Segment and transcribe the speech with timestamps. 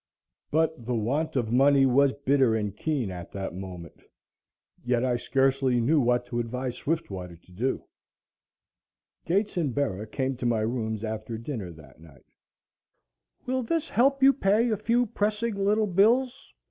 [0.49, 4.01] But the want of money was bitter and keen at that moment.
[4.83, 7.83] Yet I scarcely knew what to advise Swiftwater to do.
[9.27, 12.25] Gates and Bera came to my rooms after dinner that night.
[13.45, 16.51] "Will this help you pay a few pressing little bills?"